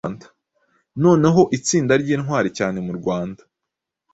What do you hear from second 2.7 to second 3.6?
murwanda